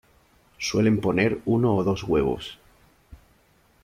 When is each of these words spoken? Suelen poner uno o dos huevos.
Suelen 0.57 0.99
poner 0.99 1.41
uno 1.45 1.75
o 1.75 1.83
dos 1.83 2.01
huevos. 2.03 2.57